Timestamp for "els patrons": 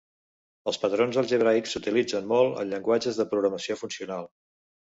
0.71-1.19